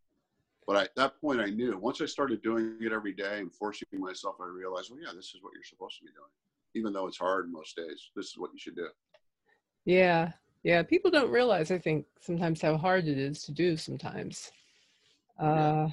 But 0.67 0.77
I, 0.77 0.83
at 0.83 0.95
that 0.95 1.19
point, 1.19 1.41
I 1.41 1.49
knew 1.49 1.75
once 1.77 2.01
I 2.01 2.05
started 2.05 2.43
doing 2.43 2.77
it 2.81 2.93
every 2.93 3.13
day 3.13 3.39
and 3.39 3.51
forcing 3.53 3.87
myself, 3.93 4.35
I 4.39 4.45
realized, 4.45 4.91
well, 4.91 4.99
yeah, 5.01 5.13
this 5.15 5.33
is 5.33 5.41
what 5.41 5.53
you're 5.55 5.63
supposed 5.63 5.97
to 5.99 6.05
be 6.05 6.11
doing. 6.11 6.31
Even 6.75 6.93
though 6.93 7.07
it's 7.07 7.17
hard 7.17 7.51
most 7.51 7.75
days, 7.75 8.11
this 8.15 8.27
is 8.27 8.37
what 8.37 8.51
you 8.53 8.59
should 8.59 8.75
do. 8.75 8.89
Yeah. 9.89 10.31
Yeah. 10.63 10.83
People 10.83 11.09
don't 11.09 11.31
realize, 11.31 11.71
I 11.71 11.79
think, 11.79 12.05
sometimes 12.21 12.61
how 12.61 12.77
hard 12.77 13.07
it 13.07 13.17
is 13.17 13.41
to 13.43 13.51
do 13.51 13.75
sometimes. 13.75 14.51
Uh, 15.39 15.87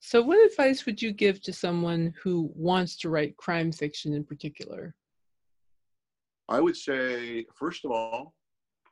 so, 0.00 0.20
what 0.20 0.44
advice 0.50 0.84
would 0.84 1.00
you 1.00 1.12
give 1.12 1.40
to 1.42 1.52
someone 1.52 2.12
who 2.20 2.50
wants 2.56 2.96
to 2.96 3.08
write 3.08 3.36
crime 3.36 3.70
fiction 3.70 4.14
in 4.14 4.24
particular? 4.24 4.96
I 6.48 6.58
would 6.58 6.76
say, 6.76 7.46
first 7.54 7.84
of 7.84 7.92
all, 7.92 8.34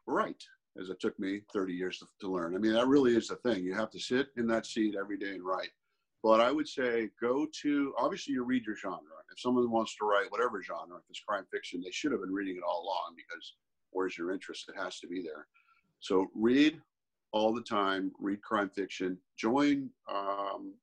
write, 0.06 0.44
as 0.80 0.90
it 0.90 1.00
took 1.00 1.18
me 1.18 1.40
30 1.52 1.72
years 1.72 1.98
to, 1.98 2.06
to 2.20 2.32
learn. 2.32 2.54
I 2.54 2.58
mean, 2.58 2.74
that 2.74 2.86
really 2.86 3.16
is 3.16 3.26
the 3.26 3.36
thing. 3.36 3.64
You 3.64 3.74
have 3.74 3.90
to 3.90 3.98
sit 3.98 4.28
in 4.36 4.46
that 4.46 4.66
seat 4.66 4.94
every 4.94 5.18
day 5.18 5.30
and 5.30 5.42
write. 5.44 5.70
But 6.22 6.40
I 6.40 6.50
would 6.50 6.68
say 6.68 7.10
go 7.20 7.46
to, 7.62 7.94
obviously, 7.96 8.34
you 8.34 8.44
read 8.44 8.64
your 8.66 8.76
genre. 8.76 8.98
If 9.30 9.40
someone 9.40 9.70
wants 9.70 9.96
to 9.96 10.04
write 10.04 10.30
whatever 10.30 10.62
genre, 10.62 10.96
if 10.96 11.04
it's 11.08 11.20
crime 11.20 11.44
fiction, 11.52 11.80
they 11.80 11.92
should 11.92 12.12
have 12.12 12.20
been 12.20 12.32
reading 12.32 12.56
it 12.56 12.62
all 12.68 12.82
along 12.82 13.14
because 13.16 13.54
where's 13.90 14.18
your 14.18 14.32
interest? 14.32 14.68
It 14.68 14.80
has 14.82 14.98
to 15.00 15.06
be 15.06 15.22
there. 15.22 15.46
So 16.00 16.26
read 16.34 16.80
all 17.32 17.54
the 17.54 17.62
time, 17.62 18.10
read 18.18 18.42
crime 18.42 18.70
fiction, 18.70 19.18
join 19.36 19.90
um, 20.12 20.74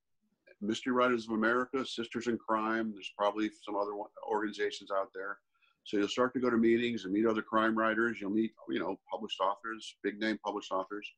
Mystery 0.60 0.92
Writers 0.92 1.26
of 1.26 1.32
America, 1.32 1.84
Sisters 1.84 2.28
in 2.28 2.38
Crime. 2.38 2.92
There's 2.92 3.12
probably 3.16 3.50
some 3.62 3.76
other 3.76 3.92
organizations 4.28 4.90
out 4.90 5.10
there. 5.14 5.38
So 5.84 5.98
you'll 5.98 6.08
start 6.08 6.32
to 6.34 6.40
go 6.40 6.50
to 6.50 6.56
meetings 6.56 7.04
and 7.04 7.12
meet 7.12 7.26
other 7.26 7.42
crime 7.42 7.76
writers. 7.76 8.18
You'll 8.20 8.30
meet, 8.30 8.52
you 8.68 8.80
know, 8.80 8.98
published 9.10 9.40
authors, 9.40 9.96
big 10.02 10.18
name 10.18 10.38
published 10.44 10.72
authors. 10.72 11.08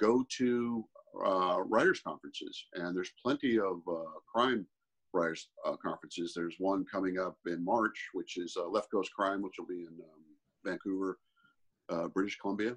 Go 0.00 0.24
to 0.38 0.84
uh, 1.24 1.58
writers 1.66 2.00
conferences, 2.00 2.66
and 2.74 2.96
there's 2.96 3.12
plenty 3.22 3.58
of 3.58 3.80
uh, 3.88 4.18
crime 4.32 4.66
writers 5.12 5.48
uh, 5.66 5.76
conferences. 5.76 6.32
There's 6.34 6.54
one 6.58 6.84
coming 6.90 7.18
up 7.18 7.36
in 7.46 7.64
March, 7.64 8.08
which 8.12 8.36
is 8.38 8.56
uh, 8.58 8.68
Left 8.68 8.90
Coast 8.90 9.10
Crime, 9.14 9.42
which 9.42 9.54
will 9.58 9.66
be 9.66 9.82
in 9.82 9.88
um, 9.88 10.22
Vancouver, 10.64 11.18
British 12.14 12.38
Columbia. 12.38 12.76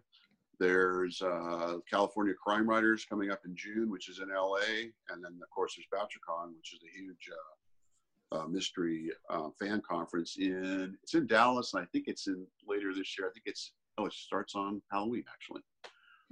There's 0.60 1.22
uh, 1.22 1.78
California 1.90 2.34
Crime 2.34 2.70
Writers 2.70 3.06
coming 3.06 3.32
up 3.32 3.42
in 3.46 3.56
June, 3.56 3.90
which 3.90 4.10
is 4.10 4.20
in 4.20 4.30
LA, 4.30 4.90
and 5.10 5.24
then 5.24 5.40
of 5.42 5.50
course 5.50 5.76
there's 5.76 5.88
BoucherCon, 5.94 6.56
which 6.56 6.74
is 6.74 6.80
a 6.84 6.98
huge 6.98 7.30
uh, 7.32 8.38
uh, 8.38 8.48
mystery 8.48 9.12
fan 9.60 9.82
conference 9.88 10.38
in 10.40 10.96
it's 11.04 11.16
in 11.16 11.28
Dallas, 11.28 11.74
and 11.74 11.84
I 11.84 11.88
think 11.92 12.06
it's 12.08 12.28
in 12.28 12.46
later 12.68 12.94
this 12.94 13.18
year. 13.18 13.28
I 13.28 13.34
think 13.34 13.44
it's 13.46 13.74
oh 13.98 14.06
it 14.06 14.14
starts 14.14 14.56
on 14.56 14.82
Halloween 14.92 15.24
actually. 15.32 15.62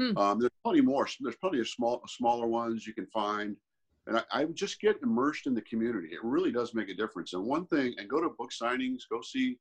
Hmm. 0.01 0.17
Um, 0.17 0.39
there's 0.39 0.51
plenty 0.63 0.81
more. 0.81 1.07
There's 1.19 1.35
plenty 1.35 1.59
of 1.59 1.67
small 1.69 2.01
smaller 2.07 2.47
ones 2.47 2.87
you 2.87 2.93
can 2.93 3.05
find, 3.07 3.55
and 4.07 4.17
I, 4.17 4.23
I 4.31 4.45
just 4.45 4.81
get 4.81 4.97
immersed 5.03 5.45
in 5.45 5.53
the 5.53 5.61
community. 5.61 6.07
It 6.11 6.23
really 6.23 6.51
does 6.51 6.73
make 6.73 6.89
a 6.89 6.95
difference. 6.95 7.33
And 7.33 7.45
one 7.45 7.67
thing, 7.67 7.93
and 7.97 8.09
go 8.09 8.19
to 8.19 8.29
book 8.29 8.51
signings, 8.51 9.01
go 9.11 9.21
see 9.21 9.59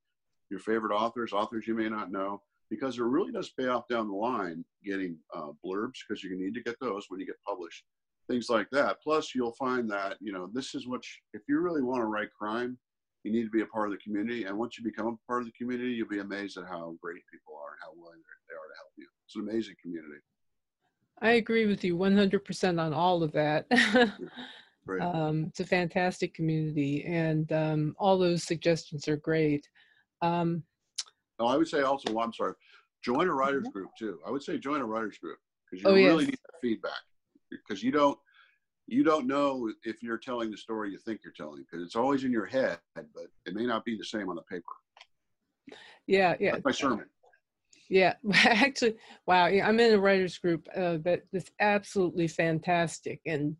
your 0.48 0.60
favorite 0.60 0.94
authors, 0.94 1.34
authors 1.34 1.66
you 1.66 1.74
may 1.74 1.90
not 1.90 2.10
know, 2.10 2.42
because 2.70 2.96
it 2.96 3.02
really 3.02 3.32
does 3.32 3.50
pay 3.50 3.66
off 3.66 3.86
down 3.86 4.08
the 4.08 4.14
line 4.14 4.64
getting 4.82 5.18
uh, 5.36 5.50
blurbs 5.62 5.98
because 6.08 6.24
you 6.24 6.34
need 6.36 6.54
to 6.54 6.62
get 6.62 6.76
those 6.80 7.04
when 7.08 7.20
you 7.20 7.26
get 7.26 7.36
published 7.46 7.84
things 8.30 8.48
like 8.48 8.70
that. 8.70 9.02
Plus, 9.02 9.34
you'll 9.34 9.52
find 9.52 9.90
that 9.90 10.16
you 10.20 10.32
know 10.32 10.48
this 10.54 10.74
is 10.74 10.86
what 10.86 11.02
you, 11.04 11.38
if 11.38 11.42
you 11.48 11.60
really 11.60 11.82
want 11.82 12.00
to 12.00 12.06
write 12.06 12.32
crime, 12.32 12.78
you 13.24 13.32
need 13.32 13.44
to 13.44 13.50
be 13.50 13.60
a 13.60 13.66
part 13.66 13.88
of 13.88 13.92
the 13.92 14.02
community. 14.02 14.44
And 14.44 14.56
once 14.56 14.78
you 14.78 14.84
become 14.84 15.06
a 15.06 15.26
part 15.26 15.42
of 15.42 15.46
the 15.46 15.58
community, 15.58 15.92
you'll 15.92 16.08
be 16.08 16.20
amazed 16.20 16.56
at 16.56 16.64
how 16.64 16.96
great 17.02 17.22
people 17.30 17.54
are 17.60 17.72
and 17.72 17.80
how 17.82 17.92
willing 18.00 18.20
they 18.48 18.54
are 18.54 18.70
to 18.70 18.78
help 18.78 18.92
you. 18.96 19.08
It's 19.26 19.36
an 19.36 19.42
amazing 19.42 19.74
community. 19.82 20.22
I 21.20 21.32
agree 21.32 21.66
with 21.66 21.84
you 21.84 21.96
100% 21.96 22.80
on 22.80 22.92
all 22.94 23.22
of 23.22 23.32
that. 23.32 23.66
Great. 24.86 25.02
um, 25.02 25.44
it's 25.48 25.60
a 25.60 25.66
fantastic 25.66 26.34
community, 26.34 27.04
and 27.04 27.52
um, 27.52 27.94
all 27.98 28.18
those 28.18 28.42
suggestions 28.44 29.06
are 29.08 29.16
great. 29.18 29.68
Um, 30.22 30.62
no, 31.38 31.46
I 31.46 31.56
would 31.56 31.68
say 31.68 31.82
also. 31.82 32.12
Well, 32.12 32.24
I'm 32.24 32.32
sorry. 32.32 32.54
Join 33.02 33.28
a 33.28 33.34
writers 33.34 33.66
Mhm. 33.68 33.72
group 33.72 33.90
too. 33.98 34.20
I 34.26 34.30
would 34.30 34.42
say 34.42 34.58
join 34.58 34.80
a 34.80 34.84
writers 34.86 35.18
group 35.18 35.38
because 35.70 35.82
you 35.82 35.90
Oh, 35.90 35.94
really 35.94 36.24
yes. 36.24 36.26
need 36.26 36.38
that 36.46 36.60
feedback 36.60 37.00
because 37.50 37.82
you 37.82 37.90
don't 37.92 38.18
you 38.86 39.04
don't 39.04 39.26
know 39.26 39.70
if 39.84 40.02
you're 40.02 40.18
telling 40.18 40.50
the 40.50 40.56
story 40.56 40.90
you 40.90 40.98
think 40.98 41.20
you're 41.22 41.32
telling 41.34 41.62
because 41.62 41.84
it's 41.86 41.94
always 41.94 42.24
in 42.24 42.32
your 42.32 42.46
head, 42.46 42.78
but 42.96 43.28
it 43.46 43.54
may 43.54 43.64
not 43.64 43.84
be 43.84 43.96
the 43.96 44.04
same 44.04 44.28
on 44.28 44.34
the 44.36 44.42
paper. 44.42 44.64
yeah, 46.06 46.34
yeah. 46.40 46.54
Like 46.54 46.64
my 46.64 46.72
sermon. 46.72 47.06
Yeah, 47.90 48.14
actually, 48.34 48.94
wow. 49.26 49.46
I'm 49.46 49.80
in 49.80 49.94
a 49.94 49.98
writers 49.98 50.38
group 50.38 50.66
uh, 50.74 50.98
that 51.02 51.24
that's 51.32 51.50
absolutely 51.58 52.28
fantastic, 52.28 53.20
and 53.26 53.56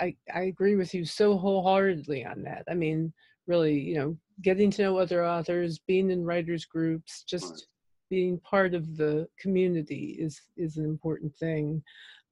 I 0.00 0.16
I 0.34 0.44
agree 0.44 0.74
with 0.74 0.94
you 0.94 1.04
so 1.04 1.36
wholeheartedly 1.36 2.24
on 2.24 2.42
that. 2.44 2.64
I 2.68 2.74
mean, 2.74 3.12
really, 3.46 3.78
you 3.78 3.94
know, 3.96 4.16
getting 4.42 4.70
to 4.72 4.82
know 4.82 4.96
other 4.96 5.24
authors, 5.24 5.78
being 5.86 6.10
in 6.10 6.24
writers 6.24 6.64
groups, 6.64 7.22
just 7.24 7.68
being 8.08 8.40
part 8.40 8.74
of 8.74 8.96
the 8.96 9.28
community 9.38 10.16
is 10.18 10.40
is 10.56 10.78
an 10.78 10.86
important 10.86 11.36
thing. 11.36 11.82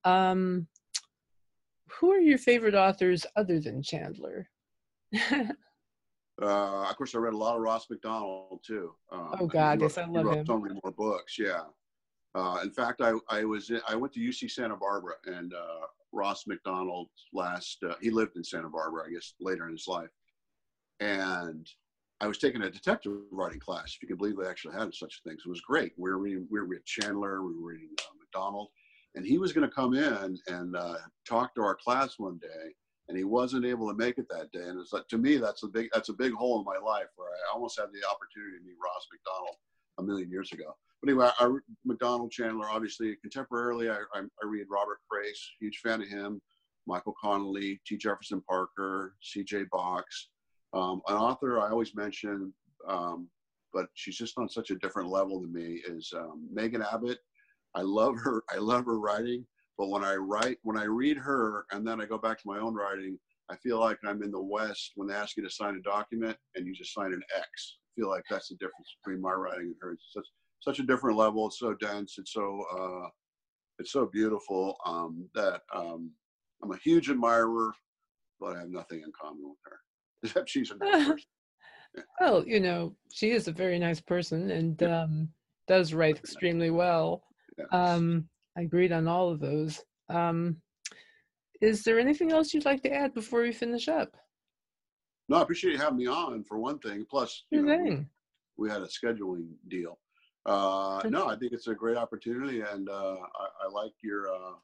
Um, 0.04 0.66
who 1.88 2.12
are 2.12 2.18
your 2.20 2.38
favorite 2.38 2.74
authors 2.74 3.26
other 3.36 3.60
than 3.60 3.82
Chandler? 3.82 4.48
Uh, 6.40 6.82
of 6.88 6.96
course, 6.96 7.14
I 7.14 7.18
read 7.18 7.32
a 7.32 7.36
lot 7.36 7.56
of 7.56 7.62
Ross 7.62 7.88
Macdonald 7.88 8.60
too. 8.64 8.94
Um, 9.10 9.30
Oh, 9.40 9.46
God, 9.46 9.80
wrote- 9.80 9.86
yes, 9.88 9.98
I 9.98 10.04
love 10.06 10.26
him. 10.32 10.46
So 10.46 10.58
many 10.58 10.78
more 10.82 10.92
books, 10.92 11.38
yeah. 11.38 11.64
Uh, 12.34 12.60
in 12.62 12.70
fact, 12.70 13.00
I 13.00 13.14
I 13.30 13.44
was 13.44 13.70
in, 13.70 13.80
I 13.88 13.94
went 13.96 14.12
to 14.14 14.20
UC 14.20 14.50
Santa 14.50 14.76
Barbara, 14.76 15.14
and 15.24 15.54
uh, 15.54 15.86
Ross 16.12 16.46
Macdonald 16.46 17.08
last 17.32 17.82
uh, 17.82 17.94
he 18.02 18.10
lived 18.10 18.36
in 18.36 18.44
Santa 18.44 18.68
Barbara, 18.68 19.04
I 19.06 19.10
guess, 19.10 19.32
later 19.40 19.64
in 19.66 19.72
his 19.72 19.88
life, 19.88 20.10
and 21.00 21.66
I 22.20 22.26
was 22.26 22.36
taking 22.38 22.62
a 22.62 22.70
detective 22.70 23.12
writing 23.30 23.60
class. 23.60 23.94
If 23.96 24.02
you 24.02 24.08
can 24.08 24.16
believe 24.18 24.36
they 24.38 24.46
actually 24.48 24.74
had 24.74 24.94
such 24.94 25.22
things, 25.24 25.42
it 25.44 25.48
was 25.48 25.60
great. 25.62 25.92
We 25.96 26.10
were 26.10 26.18
reading, 26.18 26.46
we 26.50 26.58
were 26.60 26.66
reading 26.66 26.84
Chandler, 26.86 27.42
we 27.42 27.54
were 27.54 27.68
reading 27.68 27.90
uh, 28.00 28.12
McDonald, 28.18 28.68
and 29.14 29.24
he 29.26 29.38
was 29.38 29.52
going 29.54 29.68
to 29.68 29.74
come 29.74 29.94
in 29.94 30.38
and 30.48 30.76
uh, 30.76 30.96
talk 31.26 31.54
to 31.54 31.62
our 31.62 31.74
class 31.76 32.18
one 32.18 32.38
day, 32.38 32.74
and 33.08 33.16
he 33.16 33.24
wasn't 33.24 33.64
able 33.64 33.88
to 33.88 33.96
make 33.96 34.18
it 34.18 34.26
that 34.30 34.50
day. 34.52 34.66
And 34.66 34.80
it's 34.80 34.92
like 34.92 35.06
to 35.08 35.18
me, 35.18 35.36
that's 35.36 35.62
a 35.62 35.68
big 35.68 35.88
that's 35.92 36.08
a 36.08 36.14
big 36.14 36.32
hole 36.32 36.58
in 36.58 36.64
my 36.64 36.78
life 36.84 37.06
where 37.16 37.28
I 37.28 37.54
almost 37.54 37.78
had 37.78 37.88
the 37.92 38.06
opportunity 38.08 38.58
to 38.58 38.64
meet 38.64 38.76
Ross 38.82 39.06
Macdonald 39.12 39.56
a 39.98 40.02
million 40.02 40.30
years 40.30 40.52
ago. 40.52 40.76
But 41.02 41.10
anyway, 41.10 41.30
I, 41.38 41.54
Macdonald 41.84 42.30
Chandler, 42.32 42.68
obviously 42.68 43.16
contemporarily, 43.24 43.90
I, 43.90 43.98
I, 44.18 44.22
I 44.22 44.46
read 44.46 44.66
Robert 44.70 44.98
Crais, 45.10 45.38
huge 45.60 45.78
fan 45.78 46.02
of 46.02 46.08
him, 46.08 46.40
Michael 46.86 47.14
Connelly, 47.20 47.80
T. 47.86 47.96
Jefferson 47.96 48.42
Parker, 48.48 49.14
C.J. 49.20 49.64
Box, 49.70 50.28
um, 50.72 51.02
an 51.08 51.16
author 51.16 51.60
I 51.60 51.70
always 51.70 51.94
mention, 51.94 52.52
um, 52.88 53.28
but 53.72 53.86
she's 53.94 54.16
just 54.16 54.38
on 54.38 54.48
such 54.48 54.70
a 54.70 54.76
different 54.76 55.10
level 55.10 55.40
than 55.40 55.52
me 55.52 55.82
is 55.86 56.12
um, 56.16 56.48
Megan 56.52 56.82
Abbott. 56.82 57.18
I 57.74 57.82
love 57.82 58.16
her. 58.18 58.42
I 58.50 58.56
love 58.56 58.86
her 58.86 58.98
writing. 58.98 59.46
But 59.78 59.88
when 59.88 60.04
I 60.04 60.14
write, 60.14 60.58
when 60.62 60.78
I 60.78 60.84
read 60.84 61.18
her, 61.18 61.66
and 61.70 61.86
then 61.86 62.00
I 62.00 62.06
go 62.06 62.18
back 62.18 62.38
to 62.38 62.48
my 62.48 62.58
own 62.58 62.74
writing, 62.74 63.18
I 63.50 63.56
feel 63.56 63.78
like 63.78 63.98
I'm 64.04 64.22
in 64.22 64.30
the 64.30 64.42
West 64.42 64.92
when 64.96 65.08
they 65.08 65.14
ask 65.14 65.36
you 65.36 65.42
to 65.42 65.50
sign 65.50 65.76
a 65.76 65.80
document 65.80 66.36
and 66.54 66.66
you 66.66 66.74
just 66.74 66.94
sign 66.94 67.12
an 67.12 67.22
X. 67.36 67.78
I 67.86 68.00
feel 68.00 68.08
like 68.08 68.24
that's 68.28 68.48
the 68.48 68.56
difference 68.56 68.96
between 69.02 69.20
my 69.20 69.32
writing 69.32 69.66
and 69.66 69.76
hers. 69.80 70.00
It's 70.02 70.14
such, 70.14 70.26
such 70.60 70.78
a 70.82 70.86
different 70.86 71.16
level. 71.16 71.46
It's 71.46 71.58
so 71.58 71.74
dense. 71.74 72.16
It's 72.18 72.32
so 72.32 72.64
uh, 72.76 73.08
it's 73.78 73.92
so 73.92 74.06
beautiful 74.06 74.76
um, 74.86 75.28
that 75.34 75.62
um, 75.74 76.10
I'm 76.62 76.72
a 76.72 76.78
huge 76.78 77.10
admirer, 77.10 77.72
but 78.40 78.56
I 78.56 78.60
have 78.60 78.70
nothing 78.70 79.02
in 79.04 79.12
common 79.20 79.42
with 79.42 79.58
her 79.64 79.78
except 80.22 80.48
she's 80.48 80.70
a 80.70 80.76
nice 80.76 81.06
person. 81.08 81.24
Well, 82.20 82.46
you 82.46 82.60
know, 82.60 82.94
she 83.12 83.30
is 83.30 83.48
a 83.48 83.52
very 83.52 83.78
nice 83.78 84.00
person 84.00 84.50
and 84.50 84.82
um, 84.82 85.28
does 85.66 85.94
write 85.94 86.16
extremely 86.16 86.70
well. 86.70 87.22
Yeah. 87.58 87.64
Um, 87.72 88.28
I 88.56 88.62
agreed 88.62 88.92
on 88.92 89.06
all 89.06 89.30
of 89.30 89.40
those. 89.40 89.82
Um, 90.08 90.56
is 91.60 91.82
there 91.84 91.98
anything 91.98 92.32
else 92.32 92.54
you'd 92.54 92.64
like 92.64 92.82
to 92.82 92.92
add 92.92 93.14
before 93.14 93.42
we 93.42 93.52
finish 93.52 93.88
up? 93.88 94.16
no, 95.28 95.38
I 95.38 95.42
appreciate 95.42 95.72
you 95.72 95.78
having 95.78 95.98
me 95.98 96.06
on 96.06 96.44
for 96.44 96.58
one 96.58 96.78
thing. 96.78 97.04
Plus, 97.10 97.44
you 97.50 97.62
know, 97.62 97.76
we- 97.76 97.90
thing. 97.90 98.08
we 98.56 98.70
had 98.70 98.82
a 98.82 98.86
scheduling 98.86 99.48
deal. 99.68 99.98
Uh, 100.46 101.02
no, 101.08 101.26
I 101.26 101.34
think 101.36 101.52
it's 101.52 101.66
a 101.66 101.74
great 101.74 101.96
opportunity, 101.96 102.60
and 102.60 102.88
uh, 102.88 103.16
I, 103.16 103.64
I 103.64 103.68
like 103.72 103.92
your 104.04 104.28
uh, 104.32 104.54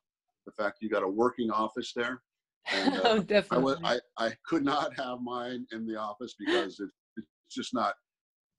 the 0.47 0.53
fact 0.53 0.79
you 0.81 0.89
got 0.89 1.03
a 1.03 1.09
working 1.09 1.51
office 1.51 1.93
there. 1.95 2.23
And, 2.73 2.95
uh, 2.95 3.01
oh, 3.05 3.19
definitely. 3.19 3.75
I, 3.83 3.99
I, 4.17 4.27
I 4.27 4.33
could 4.47 4.65
not 4.65 4.95
have 4.97 5.21
mine 5.21 5.67
in 5.73 5.85
the 5.85 5.97
office 5.97 6.37
because 6.39 6.79
it, 6.79 6.89
it's 7.17 7.27
just 7.51 7.75
not 7.75 7.95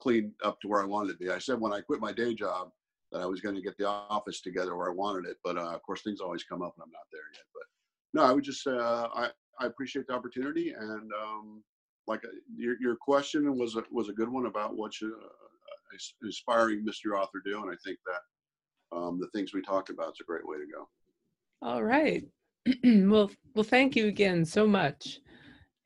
clean 0.01 0.33
up 0.43 0.59
to 0.61 0.67
where 0.67 0.81
I 0.81 0.85
wanted 0.85 1.11
it 1.11 1.13
to 1.13 1.19
be. 1.19 1.29
I 1.29 1.39
said 1.39 1.61
when 1.61 1.71
I 1.71 1.79
quit 1.79 2.01
my 2.01 2.11
day 2.11 2.33
job 2.33 2.71
that 3.13 3.21
I 3.21 3.25
was 3.25 3.39
going 3.39 3.55
to 3.55 3.61
get 3.61 3.77
the 3.77 3.87
office 3.87 4.41
together 4.41 4.75
where 4.75 4.89
I 4.89 4.93
wanted 4.93 5.29
it, 5.29 5.37
but 5.43 5.57
uh, 5.57 5.73
of 5.73 5.81
course 5.83 6.01
things 6.01 6.19
always 6.19 6.43
come 6.43 6.61
up 6.61 6.73
and 6.75 6.83
I'm 6.83 6.91
not 6.91 7.07
there 7.11 7.21
yet. 7.33 7.45
But 7.53 8.19
no, 8.19 8.29
I 8.29 8.33
would 8.33 8.43
just 8.43 8.67
uh, 8.67 9.07
I 9.13 9.29
I 9.59 9.67
appreciate 9.67 10.07
the 10.07 10.13
opportunity 10.13 10.73
and 10.77 11.11
um, 11.13 11.63
like 12.07 12.25
uh, 12.25 12.35
your 12.55 12.75
your 12.81 12.95
question 12.95 13.57
was 13.57 13.75
a 13.75 13.83
was 13.91 14.09
a 14.09 14.13
good 14.13 14.29
one 14.29 14.47
about 14.47 14.75
what 14.75 14.93
should 14.93 15.11
uh, 15.11 16.27
aspiring 16.27 16.83
mystery 16.83 17.13
author 17.13 17.41
do, 17.45 17.61
and 17.61 17.71
I 17.71 17.77
think 17.85 17.99
that 18.05 18.97
um, 18.97 19.19
the 19.19 19.27
things 19.27 19.53
we 19.53 19.61
talked 19.61 19.89
about 19.89 20.09
is 20.09 20.19
a 20.21 20.25
great 20.25 20.47
way 20.47 20.57
to 20.57 20.65
go. 20.65 20.87
All 21.61 21.83
right. 21.83 22.23
well, 22.83 23.31
well, 23.55 23.63
thank 23.63 23.95
you 23.95 24.07
again 24.07 24.45
so 24.45 24.65
much. 24.65 25.19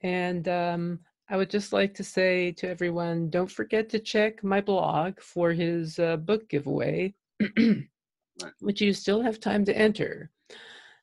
And 0.01 0.47
um, 0.47 0.99
I 1.29 1.35
would 1.35 1.49
just 1.49 1.73
like 1.73 1.93
to 1.95 2.03
say 2.03 2.53
to 2.53 2.69
everyone, 2.69 3.29
don't 3.29 3.51
forget 3.51 3.89
to 3.89 3.99
check 3.99 4.43
my 4.43 4.61
blog 4.61 5.19
for 5.19 5.51
his 5.51 5.99
uh, 5.99 6.15
book 6.17 6.47
giveaway, 6.47 7.13
which 8.59 8.81
you 8.81 8.93
still 8.93 9.21
have 9.21 9.39
time 9.39 9.65
to 9.65 9.77
enter. 9.77 10.31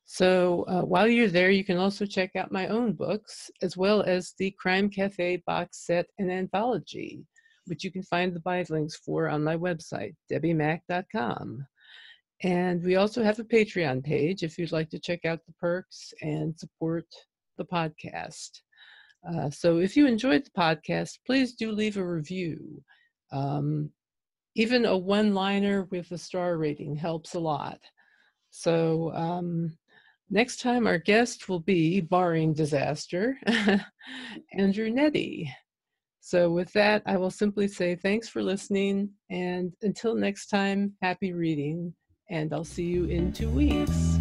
So 0.05 0.65
uh, 0.67 0.81
while 0.81 1.07
you're 1.07 1.27
there, 1.27 1.51
you 1.51 1.63
can 1.63 1.77
also 1.77 2.05
check 2.05 2.35
out 2.35 2.51
my 2.51 2.67
own 2.67 2.93
books, 2.93 3.51
as 3.61 3.77
well 3.77 4.01
as 4.01 4.33
the 4.37 4.51
Crime 4.59 4.89
Cafe 4.89 5.43
box 5.45 5.85
set 5.85 6.07
and 6.17 6.31
anthology, 6.31 7.23
which 7.65 7.83
you 7.83 7.91
can 7.91 8.03
find 8.03 8.33
the 8.33 8.39
buy 8.39 8.65
links 8.69 8.95
for 8.95 9.29
on 9.29 9.43
my 9.43 9.55
website, 9.55 10.15
debbimack.com. 10.31 11.65
And 12.43 12.83
we 12.83 12.95
also 12.95 13.23
have 13.23 13.39
a 13.39 13.43
Patreon 13.43 14.03
page 14.03 14.43
if 14.43 14.57
you'd 14.57 14.71
like 14.71 14.89
to 14.89 14.99
check 14.99 15.25
out 15.25 15.45
the 15.45 15.53
perks 15.53 16.13
and 16.21 16.57
support 16.57 17.05
the 17.57 17.65
podcast. 17.65 18.61
Uh, 19.27 19.49
so 19.49 19.79
if 19.79 19.97
you 19.97 20.07
enjoyed 20.07 20.45
the 20.45 20.51
podcast, 20.51 21.19
please 21.25 21.53
do 21.53 21.71
leave 21.71 21.97
a 21.97 22.05
review. 22.05 22.83
Um, 23.31 23.89
even 24.55 24.85
a 24.85 24.97
one 24.97 25.33
liner 25.33 25.83
with 25.91 26.11
a 26.11 26.17
star 26.17 26.57
rating 26.57 26.95
helps 26.95 27.33
a 27.33 27.39
lot. 27.39 27.79
So 28.51 29.11
um, 29.13 29.77
next 30.29 30.61
time 30.61 30.87
our 30.87 30.97
guest 30.97 31.49
will 31.49 31.59
be, 31.59 31.99
barring 32.01 32.53
disaster, 32.53 33.37
Andrew 34.53 34.89
Nettie. 34.89 35.51
So 36.21 36.51
with 36.51 36.71
that, 36.73 37.03
I 37.05 37.17
will 37.17 37.29
simply 37.29 37.67
say 37.67 37.95
thanks 37.95 38.29
for 38.29 38.41
listening 38.41 39.09
and 39.29 39.73
until 39.81 40.15
next 40.15 40.47
time, 40.47 40.93
happy 41.01 41.33
reading 41.33 41.93
and 42.29 42.53
I'll 42.53 42.63
see 42.63 42.85
you 42.85 43.05
in 43.05 43.31
two 43.31 43.49
weeks. 43.49 44.14